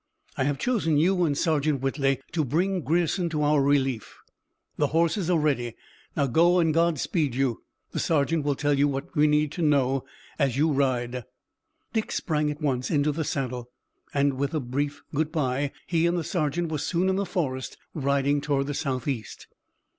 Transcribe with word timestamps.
I 0.35 0.45
have 0.45 0.57
chosen 0.57 0.97
you 0.97 1.25
and 1.25 1.37
Sergeant 1.37 1.81
Whitley 1.81 2.19
to 2.31 2.43
bring 2.43 2.81
Grierson 2.81 3.29
to 3.29 3.43
our 3.43 3.61
relief. 3.61 4.17
The 4.77 4.87
horses 4.87 5.29
are 5.29 5.37
ready. 5.37 5.75
Now 6.17 6.25
go, 6.25 6.57
and 6.57 6.73
God 6.73 6.97
speed 6.97 7.35
you. 7.35 7.61
The 7.91 7.99
sergeant 7.99 8.43
will 8.43 8.55
tell 8.55 8.73
you 8.73 8.87
what 8.87 9.15
we 9.15 9.27
know 9.27 10.03
as 10.39 10.57
you 10.57 10.71
ride." 10.71 11.25
Dick 11.93 12.11
sprang 12.11 12.49
at 12.49 12.61
once 12.63 12.89
into 12.89 13.11
the 13.11 13.23
saddle, 13.23 13.69
and 14.11 14.39
with 14.39 14.55
a 14.55 14.59
brief 14.59 15.03
good 15.13 15.31
bye 15.31 15.71
he 15.85 16.07
and 16.07 16.17
the 16.17 16.23
sergeant 16.23 16.71
were 16.71 16.79
soon 16.79 17.07
in 17.07 17.15
the 17.15 17.23
forest 17.27 17.77
riding 17.93 18.41
toward 18.41 18.65
the 18.65 18.73
southeast. 18.73 19.45